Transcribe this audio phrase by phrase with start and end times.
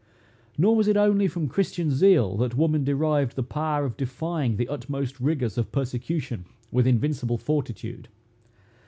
[0.57, 4.67] Nor was it only from christian zeal that woman derived the power of defying the
[4.67, 8.07] utmost rigors of persecution with invincible fortitude.